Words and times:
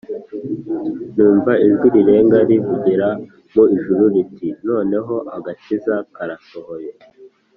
Numva 1.15 1.51
ijwi 1.65 1.87
rirenga 1.95 2.37
rivugira 2.49 3.07
mu 3.53 3.63
ijuru 3.75 4.03
riti 4.13 4.47
“Noneho 4.67 5.15
agakiza 5.35 5.95
karasohoye, 6.15 6.91